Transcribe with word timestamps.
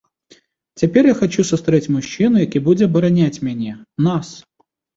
Цяпер 0.81 1.03
я 1.09 1.13
хачу 1.19 1.45
сустрэць 1.51 1.91
мужчыну, 1.97 2.37
які 2.47 2.63
будзе 2.71 2.89
абараняць 2.91 3.41
мяне, 3.51 3.79
нас. 4.11 4.37